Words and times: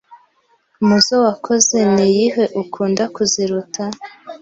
mu 0.85 0.97
zo 1.05 1.15
wakoze 1.25 1.77
niyihe 1.93 2.43
ukunda 2.61 3.03
kuziruta 3.15 3.83